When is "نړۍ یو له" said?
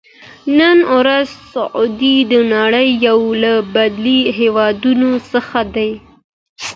2.55-3.53